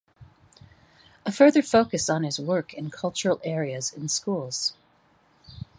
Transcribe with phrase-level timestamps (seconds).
[1.27, 4.73] A further focus is his work in cultural areas in schools.